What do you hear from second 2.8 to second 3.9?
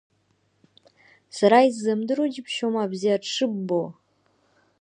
бзиа дшыббо?!